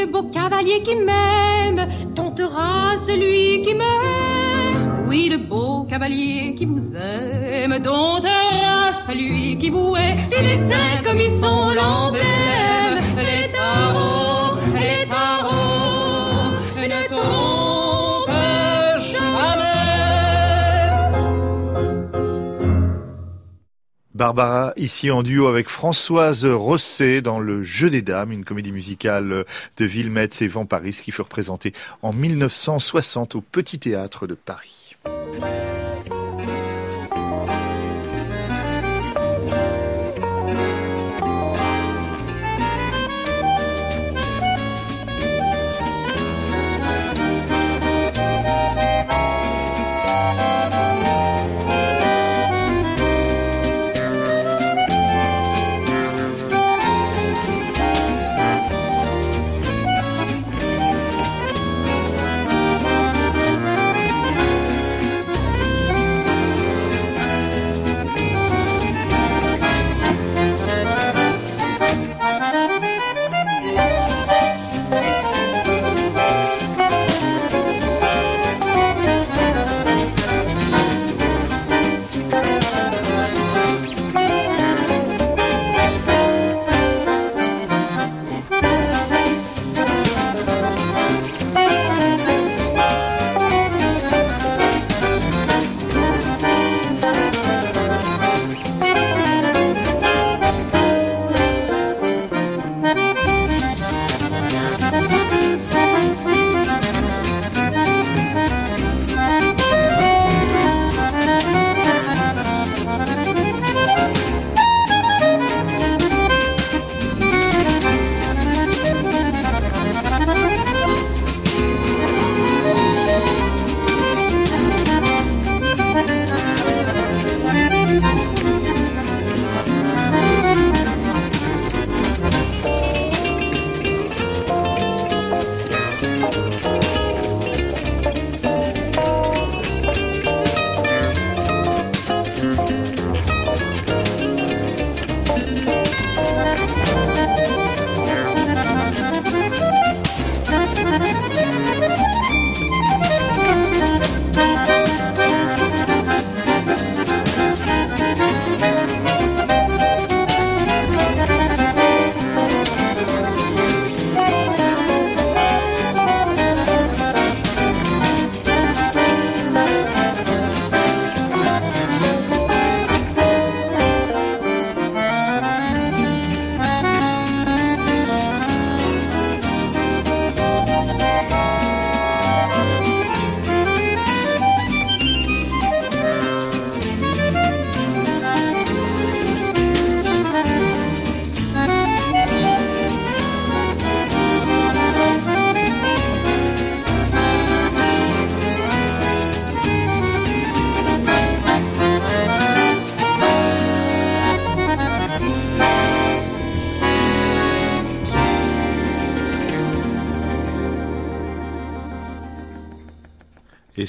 le 0.00 0.06
beau 0.06 0.22
cavalier 0.22 0.80
qui 0.82 0.94
m'aime, 0.94 1.86
portera 2.14 2.96
celui 3.06 3.62
qui 3.62 3.74
m'aime. 3.74 5.06
Oui, 5.06 5.28
le 5.28 5.36
beau 5.36 5.84
cavalier 5.84 6.54
qui 6.54 6.64
vous 6.64 6.96
aime, 6.96 7.78
domptera 7.78 8.92
celui 9.06 9.58
qui 9.58 9.68
vous 9.68 9.94
est. 9.96 10.16
Des 10.30 11.04
comme 11.04 11.18
ils 11.18 11.36
sont 11.42 11.70
l'emblème, 11.78 12.98
les 13.18 13.48
tarots, 13.48 14.56
les 14.74 15.06
tarots, 15.06 16.52
ne 16.76 17.14
trompent 17.14 17.59
Barbara, 24.20 24.74
ici 24.76 25.10
en 25.10 25.22
duo 25.22 25.46
avec 25.46 25.70
Françoise 25.70 26.44
Rosset 26.44 27.22
dans 27.22 27.40
Le 27.40 27.62
Jeu 27.62 27.88
des 27.88 28.02
Dames, 28.02 28.32
une 28.32 28.44
comédie 28.44 28.70
musicale 28.70 29.46
de 29.78 29.84
Villemetz 29.86 30.42
et 30.42 30.46
Van 30.46 30.66
Paris 30.66 31.00
qui 31.02 31.10
fut 31.10 31.22
représentée 31.22 31.72
en 32.02 32.12
1960 32.12 33.36
au 33.36 33.40
Petit 33.40 33.78
Théâtre 33.78 34.26
de 34.26 34.34
Paris. 34.34 34.94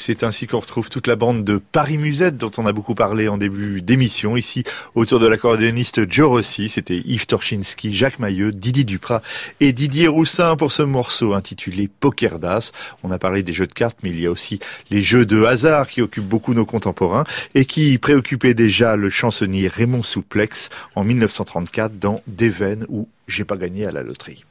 C'est 0.02 0.24
ainsi 0.24 0.48
qu'on 0.48 0.60
retrouve 0.60 0.90
toute 0.90 1.06
la 1.06 1.16
bande 1.16 1.44
de 1.44 1.62
Paris 1.72 2.00
Musette 2.00 2.36
dont 2.36 2.52
on 2.58 2.66
a 2.66 2.74
beaucoup 2.74 2.96
parlé 2.96 3.28
en 3.28 3.38
début 3.38 3.82
d'émission. 3.82 4.36
Ici, 4.36 4.64
autour 4.96 5.20
de 5.20 5.28
l'accordéoniste 5.28 6.12
Joe 6.12 6.28
Rossi, 6.28 6.70
c'était 6.70 6.98
Yves 7.06 7.28
Torchinski, 7.28 7.94
Jacques 7.94 8.18
Mailleux, 8.18 8.52
Didier 8.52 8.84
Duprat 8.84 9.22
et 9.60 9.74
Didier 9.74 10.08
Roussin 10.08 10.56
pour 10.56 10.72
ce 10.72 10.82
morceau 10.82 11.36
intitulé 11.36 11.88
Poker 11.88 12.40
d'As. 12.40 12.72
On 13.04 13.12
a 13.12 13.20
parlé 13.20 13.44
des 13.44 13.54
jeux 13.54 13.68
de 13.68 13.74
cartes, 13.74 14.00
mais 14.02 14.10
il 14.10 14.20
y 14.20 14.26
a 14.26 14.32
aussi 14.32 14.60
les 14.90 15.04
jeux 15.04 15.28
de 15.28 15.44
hasard 15.44 15.88
qui 15.88 16.02
occupent 16.02 16.28
beaucoup 16.28 16.56
nos 16.56 16.66
contemporains 16.66 17.24
et 17.54 17.66
qui 17.66 18.00
préoccupaient 18.00 18.56
déjà 18.56 18.96
le 18.96 19.12
chansonnier 19.12 19.68
Raymond 19.68 20.04
Souplex 20.04 20.70
en 20.96 21.04
1934 21.04 22.00
dans 22.00 22.22
Des 22.26 22.50
Veines 22.50 22.86
où 22.90 23.08
j'ai 23.28 23.46
pas 23.46 23.58
gagné 23.58 23.86
à 23.86 23.92
la 23.92 24.02
loterie. 24.02 24.44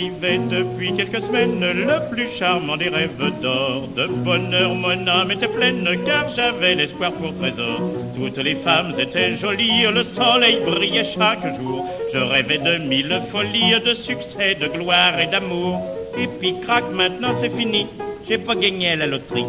Je 0.00 0.06
vivais 0.06 0.38
depuis 0.38 0.94
quelques 0.96 1.20
semaines 1.20 1.60
le 1.60 2.08
plus 2.10 2.28
charmant 2.38 2.78
des 2.78 2.88
rêves 2.88 3.22
d'or. 3.42 3.86
De 3.94 4.06
bonheur, 4.06 4.74
mon 4.74 5.06
âme 5.06 5.30
était 5.30 5.46
pleine 5.46 5.86
car 6.06 6.24
j'avais 6.34 6.74
l'espoir 6.74 7.12
pour 7.12 7.36
trésor. 7.36 7.80
Toutes 8.16 8.38
les 8.38 8.54
femmes 8.54 8.94
étaient 8.98 9.36
jolies, 9.36 9.82
le 9.92 10.02
soleil 10.04 10.60
brillait 10.64 11.12
chaque 11.14 11.44
jour. 11.60 11.86
Je 12.14 12.18
rêvais 12.18 12.56
de 12.56 12.78
mille 12.78 13.20
folies, 13.30 13.78
de 13.84 13.92
succès, 13.92 14.54
de 14.54 14.68
gloire 14.68 15.20
et 15.20 15.26
d'amour. 15.26 15.78
Et 16.16 16.28
puis 16.28 16.54
crac, 16.62 16.84
maintenant 16.94 17.34
c'est 17.42 17.54
fini, 17.54 17.86
j'ai 18.26 18.38
pas 18.38 18.54
gagné 18.54 18.96
la 18.96 19.06
loterie. 19.06 19.44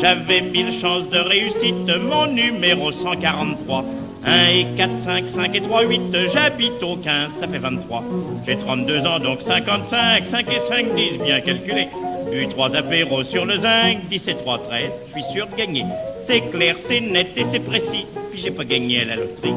J'avais 0.00 0.40
mille 0.40 0.80
chances 0.80 1.08
de 1.08 1.18
réussite, 1.18 1.88
mon 2.00 2.26
numéro 2.26 2.90
143. 2.90 3.84
1 4.24 4.46
et 4.48 4.66
4, 4.76 4.90
5, 5.04 5.24
5 5.34 5.54
et 5.56 5.60
3, 5.60 5.82
8, 5.82 6.00
j'habite 6.32 6.82
au 6.82 6.96
15, 6.96 7.30
ça 7.40 7.48
fait 7.48 7.58
23. 7.58 8.04
J'ai 8.46 8.56
32 8.56 9.06
ans, 9.06 9.18
donc 9.18 9.42
55, 9.42 10.24
5 10.30 10.46
et 10.48 10.60
5, 10.68 10.94
10, 10.94 11.18
bien 11.24 11.40
calculé. 11.40 11.88
Eu 12.32 12.46
3 12.48 12.76
apéros 12.76 13.24
sur 13.24 13.44
le 13.44 13.58
zinc, 13.58 13.98
10 14.08 14.22
et 14.28 14.34
3, 14.34 14.58
13, 14.58 14.90
je 15.08 15.20
suis 15.20 15.32
sûr 15.32 15.46
de 15.48 15.56
gagner. 15.56 15.84
C'est 16.26 16.40
clair, 16.50 16.76
c'est 16.88 17.00
net 17.00 17.28
et 17.36 17.44
c'est 17.50 17.60
précis, 17.60 18.06
puis 18.30 18.40
j'ai 18.40 18.50
pas 18.52 18.64
gagné 18.64 19.02
à 19.02 19.04
la 19.06 19.16
loterie. 19.16 19.54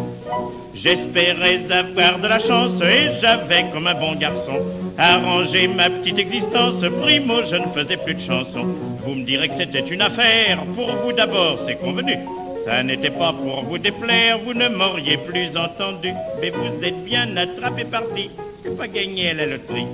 J'espérais 0.74 1.62
avoir 1.72 2.20
de 2.20 2.28
la 2.28 2.40
chance 2.40 2.74
et 2.82 3.20
j'avais, 3.22 3.66
comme 3.72 3.88
un 3.88 3.94
bon 3.94 4.16
garçon, 4.16 4.60
arrangé 4.98 5.68
ma 5.68 5.90
petite 5.90 6.20
existence. 6.20 6.76
Primo, 7.02 7.36
je 7.50 7.56
ne 7.56 7.68
faisais 7.74 7.98
plus 7.98 8.16
de 8.16 8.22
chansons. 8.22 8.66
Vous 9.06 9.14
me 9.14 9.26
direz 9.26 9.48
que 9.50 9.56
c'était 9.58 9.88
une 9.88 10.02
affaire, 10.02 10.60
pour 10.76 10.92
vous 10.92 11.14
d'abord, 11.14 11.60
c'est 11.68 11.76
convenu. 11.76 12.18
Ça 12.66 12.82
n'était 12.82 13.12
pas 13.12 13.32
pour 13.32 13.64
vous 13.64 13.78
déplaire, 13.78 14.40
vous 14.40 14.56
ne 14.56 14.68
m'auriez 14.70 15.18
plus 15.18 15.56
entendu. 15.56 16.12
Mais 16.42 16.50
vous 16.50 16.84
êtes 16.84 17.04
bien 17.06 17.38
attrapé 17.38 17.84
parti, 17.84 18.32
j'ai 18.64 18.72
pas 18.72 18.88
gagné 18.88 19.34
la 19.34 19.46
loterie. 19.46 19.86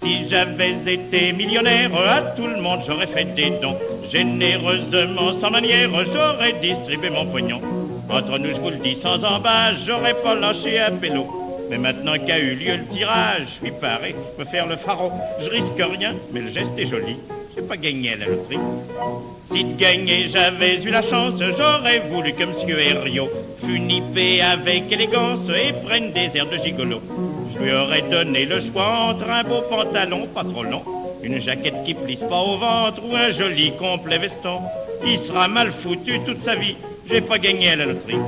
Si 0.00 0.28
j'avais 0.28 0.76
été 0.86 1.32
millionnaire, 1.32 1.90
à 1.96 2.20
tout 2.36 2.46
le 2.46 2.60
monde 2.60 2.82
j'aurais 2.86 3.08
fait 3.08 3.34
des 3.34 3.50
dons. 3.60 3.76
Généreusement, 4.12 5.40
sans 5.40 5.50
manière, 5.50 5.90
j'aurais 6.14 6.52
distribué 6.62 7.10
mon 7.10 7.26
pognon. 7.26 7.60
Entre 8.08 8.38
nous, 8.38 8.54
je 8.54 8.60
vous 8.60 8.70
le 8.70 8.76
dis 8.76 8.96
sans 9.02 9.22
embâche, 9.24 9.78
j'aurais 9.84 10.14
pas 10.22 10.36
lâché 10.36 10.78
un 10.78 10.92
pélo. 10.92 11.26
Mais 11.68 11.78
maintenant 11.78 12.14
qu'a 12.24 12.38
eu 12.38 12.54
lieu 12.54 12.76
le 12.76 12.84
tirage, 12.94 13.42
je 13.60 13.66
suis 13.66 13.74
paré, 13.76 14.14
me 14.38 14.44
faire 14.44 14.68
le 14.68 14.76
pharaon. 14.76 15.10
Je 15.42 15.50
risque 15.50 15.98
rien, 15.98 16.14
mais 16.32 16.42
le 16.42 16.52
geste 16.52 16.78
est 16.78 16.86
joli. 16.86 17.16
J'ai 17.58 17.64
pas 17.64 17.76
gagné 17.76 18.12
à 18.12 18.16
la 18.18 18.26
loterie. 18.26 18.56
Si 19.50 19.64
de 19.64 19.76
gagner 19.76 20.28
j'avais 20.30 20.80
eu 20.80 20.90
la 20.90 21.02
chance, 21.02 21.34
j'aurais 21.40 21.98
voulu 22.08 22.32
que 22.32 22.44
Monsieur 22.44 22.78
Herriot 22.78 23.28
fût 23.60 23.80
avec 24.40 24.92
élégance 24.92 25.48
et 25.48 25.72
prenne 25.84 26.12
des 26.12 26.30
airs 26.36 26.48
de 26.48 26.56
gigolo. 26.58 27.00
Je 27.52 27.58
lui 27.64 27.72
aurais 27.72 28.02
donné 28.02 28.44
le 28.44 28.60
choix 28.70 29.08
entre 29.10 29.28
un 29.28 29.42
beau 29.42 29.62
pantalon 29.68 30.28
pas 30.32 30.44
trop 30.44 30.62
long, 30.62 30.82
une 31.20 31.40
jaquette 31.40 31.82
qui 31.84 31.94
plisse 31.94 32.20
pas 32.20 32.40
au 32.40 32.58
ventre 32.58 33.02
ou 33.04 33.16
un 33.16 33.32
joli 33.32 33.72
complet 33.76 34.18
veston. 34.18 34.60
Il 35.04 35.18
sera 35.26 35.48
mal 35.48 35.72
foutu 35.82 36.20
toute 36.24 36.44
sa 36.44 36.54
vie, 36.54 36.76
j'ai 37.10 37.20
pas 37.20 37.38
gagné 37.38 37.70
à 37.70 37.76
la 37.76 37.86
loterie. 37.86 38.18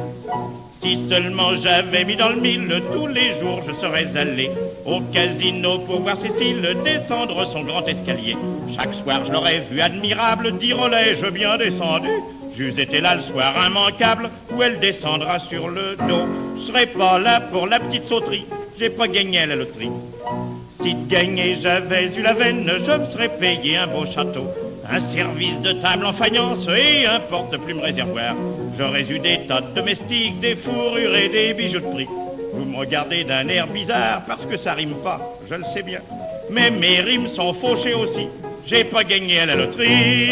Si 0.82 0.98
seulement 1.10 1.56
j'avais 1.62 2.04
mis 2.04 2.16
dans 2.16 2.30
le 2.30 2.40
mille, 2.40 2.82
tous 2.92 3.06
les 3.06 3.38
jours 3.38 3.62
je 3.66 3.74
serais 3.74 4.16
allé 4.16 4.50
au 4.86 5.00
casino 5.12 5.78
pour 5.80 6.00
voir 6.00 6.16
Cécile 6.16 6.76
descendre 6.84 7.46
son 7.52 7.64
grand 7.64 7.86
escalier. 7.86 8.36
Chaque 8.74 8.94
soir 8.94 9.20
je 9.26 9.32
l'aurais 9.32 9.60
vu 9.70 9.80
admirable 9.80 10.58
dire 10.58 10.78
au 10.80 10.88
je 10.88 11.30
bien 11.30 11.58
descendu. 11.58 12.08
J'eus 12.56 12.80
été 12.80 13.00
là 13.00 13.16
le 13.16 13.22
soir 13.22 13.54
immanquable 13.66 14.30
où 14.54 14.62
elle 14.62 14.80
descendra 14.80 15.38
sur 15.38 15.68
le 15.68 15.96
dos. 16.08 16.26
Je 16.58 16.66
serais 16.66 16.86
pas 16.86 17.18
là 17.18 17.40
pour 17.40 17.66
la 17.66 17.78
petite 17.78 18.06
sauterie, 18.06 18.46
j'ai 18.78 18.90
pas 18.90 19.06
gagné 19.06 19.44
la 19.44 19.56
loterie. 19.56 19.90
Si 20.82 20.94
de 20.94 21.08
gagner 21.10 21.58
j'avais 21.62 22.06
eu 22.06 22.22
la 22.22 22.32
veine, 22.32 22.70
je 22.86 22.92
me 22.92 23.06
serais 23.06 23.28
payé 23.38 23.76
un 23.76 23.86
beau 23.86 24.06
château 24.06 24.46
un 24.92 25.00
service 25.14 25.60
de 25.60 25.72
table 25.72 26.04
en 26.04 26.12
faïence 26.12 26.66
et 26.68 27.06
un 27.06 27.20
porte-plume 27.20 27.80
réservoir. 27.80 28.34
J'aurais 28.80 29.02
eu 29.02 29.18
des 29.18 29.40
tas 29.46 29.60
de 29.60 29.74
domestiques, 29.74 30.40
des 30.40 30.56
fourrures 30.56 31.14
et 31.14 31.28
des 31.28 31.52
bijoux 31.52 31.80
de 31.80 31.92
prix. 31.92 32.08
Vous 32.54 32.64
me 32.64 32.78
regardez 32.78 33.24
d'un 33.24 33.46
air 33.48 33.66
bizarre 33.66 34.22
parce 34.26 34.46
que 34.46 34.56
ça 34.56 34.72
rime 34.72 34.94
pas, 35.04 35.20
je 35.50 35.54
le 35.54 35.64
sais 35.74 35.82
bien. 35.82 36.00
Mais 36.50 36.70
mes 36.70 37.02
rimes 37.02 37.28
sont 37.28 37.52
fauchées 37.52 37.92
aussi. 37.92 38.28
J'ai 38.66 38.84
pas 38.84 39.04
gagné 39.04 39.40
à 39.40 39.44
la 39.44 39.56
loterie. 39.56 40.30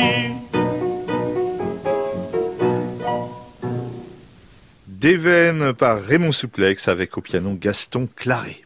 Déveine 4.87 5.74
par 5.74 6.00
Raymond 6.00 6.32
Souplex 6.32 6.88
avec 6.88 7.18
au 7.18 7.20
piano 7.20 7.52
Gaston 7.52 8.08
Claré. 8.16 8.62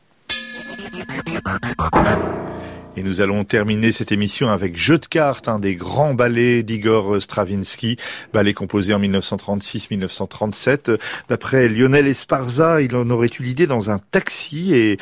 Et 2.94 3.02
nous 3.02 3.22
allons 3.22 3.42
terminer 3.44 3.90
cette 3.90 4.12
émission 4.12 4.50
avec 4.50 4.76
Jeu 4.76 4.98
de 4.98 5.06
cartes, 5.06 5.48
un 5.48 5.58
des 5.58 5.76
grands 5.76 6.12
ballets 6.12 6.62
d'Igor 6.62 7.22
Stravinsky, 7.22 7.96
ballet 8.34 8.52
composé 8.52 8.92
en 8.92 9.00
1936-1937. 9.00 10.98
D'après 11.30 11.68
Lionel 11.68 12.06
Esparza, 12.06 12.82
il 12.82 12.94
en 12.94 13.08
aurait 13.08 13.30
eu 13.38 13.42
l'idée 13.42 13.66
dans 13.66 13.90
un 13.90 13.98
taxi 13.98 14.74
et, 14.74 14.98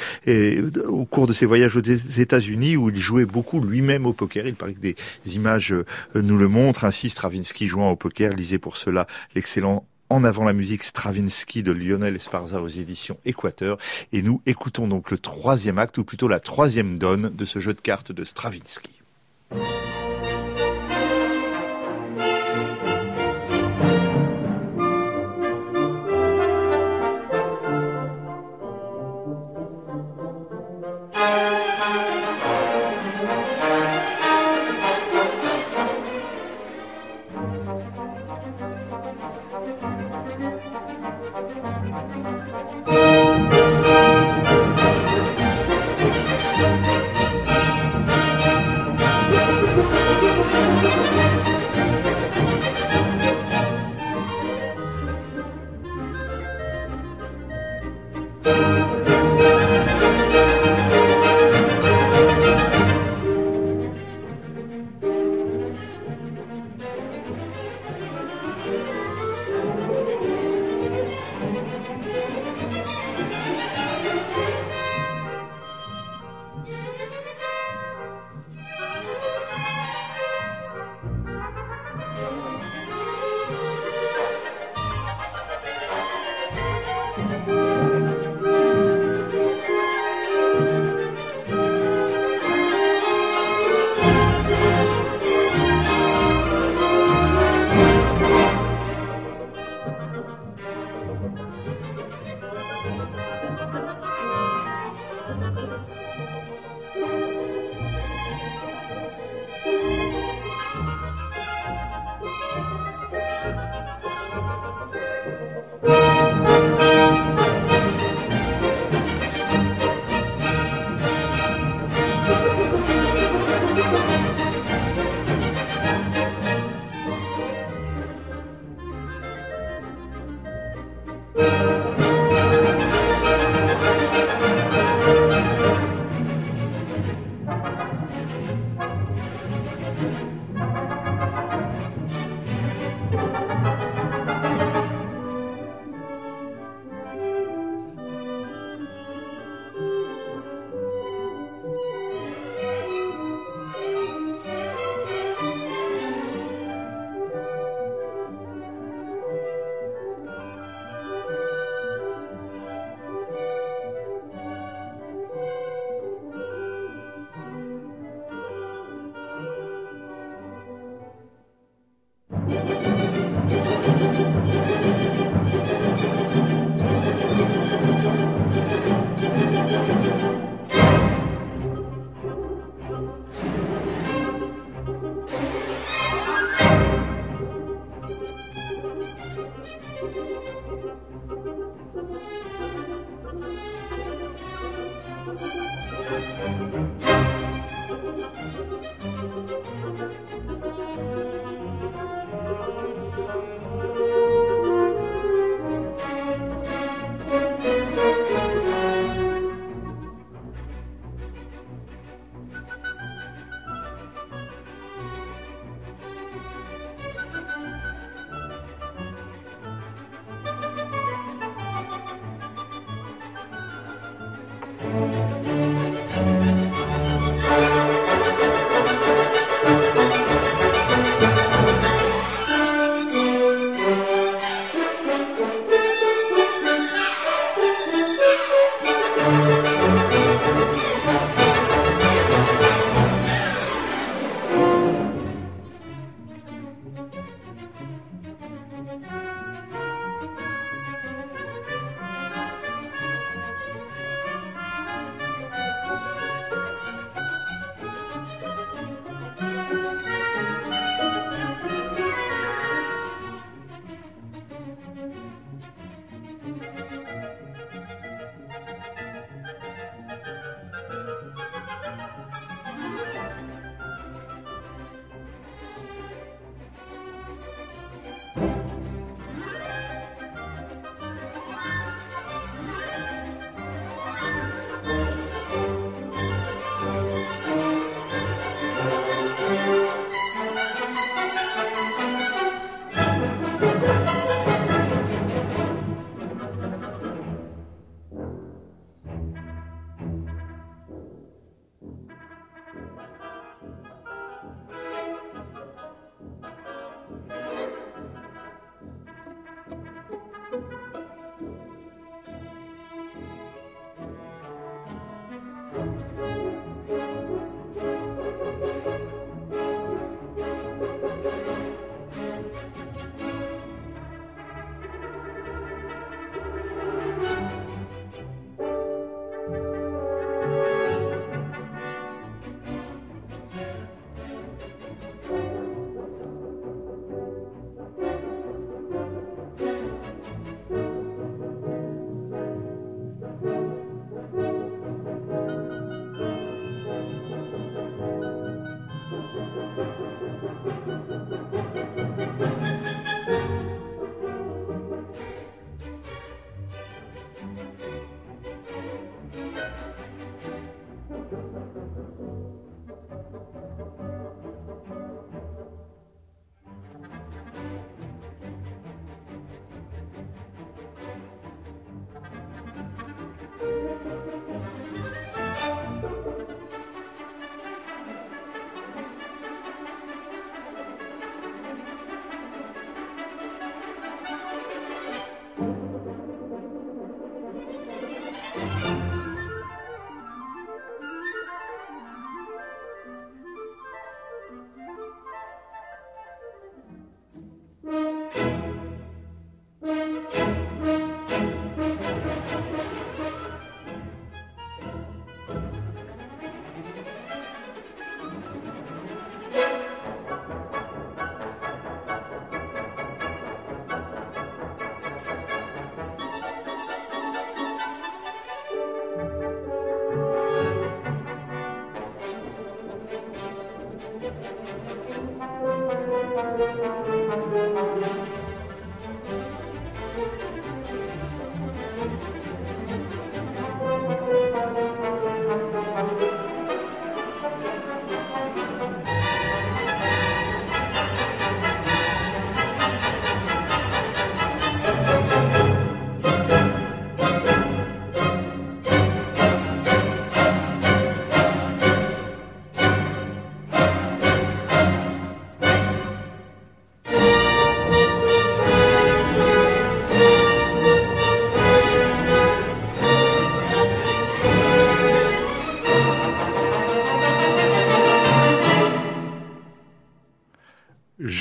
au 0.86 1.04
cours 1.04 1.26
de 1.26 1.32
ses 1.32 1.46
voyages 1.46 1.76
aux 1.76 1.80
États-Unis 1.80 2.76
où 2.76 2.90
il 2.90 2.96
jouait 2.96 3.26
beaucoup 3.26 3.60
lui-même 3.60 4.06
au 4.06 4.12
poker. 4.12 4.46
Il 4.46 4.54
paraît 4.54 4.74
que 4.74 4.80
des 4.80 4.94
images 5.34 5.72
euh, 5.72 5.84
nous 6.14 6.38
le 6.38 6.46
montrent. 6.46 6.84
Ainsi, 6.84 7.10
Stravinsky 7.10 7.66
jouant 7.66 7.90
au 7.90 7.96
poker, 7.96 8.34
lisait 8.34 8.58
pour 8.58 8.76
cela 8.76 9.08
l'excellent 9.34 9.84
en 10.10 10.24
avant 10.24 10.44
la 10.44 10.52
musique 10.52 10.84
Stravinsky 10.84 11.62
de 11.62 11.72
Lionel 11.72 12.16
Esparza 12.16 12.60
aux 12.60 12.68
éditions 12.68 13.16
Équateur. 13.24 13.78
Et 14.12 14.22
nous 14.22 14.42
écoutons 14.44 14.88
donc 14.88 15.10
le 15.10 15.18
troisième 15.18 15.78
acte, 15.78 15.98
ou 15.98 16.04
plutôt 16.04 16.28
la 16.28 16.40
troisième 16.40 16.98
donne 16.98 17.30
de 17.34 17.44
ce 17.44 17.60
jeu 17.60 17.72
de 17.72 17.80
cartes 17.80 18.12
de 18.12 18.24
Stravinsky. 18.24 19.00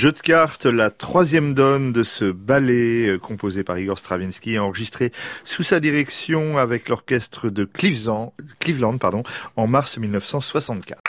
Jeu 0.00 0.12
de 0.12 0.20
cartes, 0.20 0.64
la 0.64 0.90
troisième 0.90 1.52
donne 1.52 1.92
de 1.92 2.04
ce 2.04 2.24
ballet 2.24 3.06
euh, 3.06 3.18
composé 3.18 3.64
par 3.64 3.78
Igor 3.78 3.98
Stravinsky, 3.98 4.58
enregistré 4.58 5.12
sous 5.44 5.62
sa 5.62 5.78
direction 5.78 6.56
avec 6.56 6.88
l'orchestre 6.88 7.50
de 7.50 7.66
Cleveland, 7.66 8.32
en 9.56 9.66
mars 9.66 9.98
1964. 9.98 11.02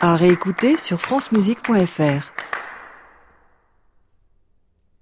À 0.00 0.16
réécouter 0.16 0.76
sur 0.76 1.00
francemusique.fr. 1.00 2.32